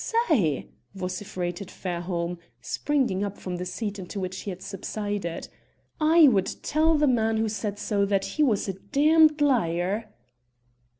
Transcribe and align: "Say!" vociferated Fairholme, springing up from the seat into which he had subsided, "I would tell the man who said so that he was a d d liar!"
"Say!" 0.27 0.69
vociferated 0.95 1.69
Fairholme, 1.69 2.39
springing 2.59 3.23
up 3.23 3.37
from 3.37 3.57
the 3.57 3.67
seat 3.67 3.99
into 3.99 4.19
which 4.19 4.39
he 4.39 4.49
had 4.49 4.63
subsided, 4.63 5.47
"I 5.99 6.27
would 6.27 6.49
tell 6.63 6.97
the 6.97 7.05
man 7.05 7.37
who 7.37 7.47
said 7.47 7.77
so 7.77 8.03
that 8.05 8.25
he 8.25 8.41
was 8.41 8.67
a 8.67 8.73
d 8.73 9.27
d 9.27 9.45
liar!" 9.45 10.09